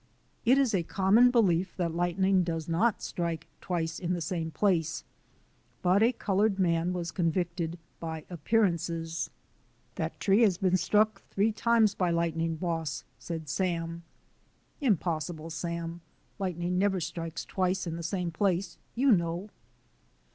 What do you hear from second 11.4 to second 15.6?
times by light ning boss,,, said Sam." Impossible,